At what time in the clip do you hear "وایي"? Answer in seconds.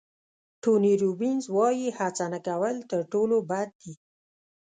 1.57-1.87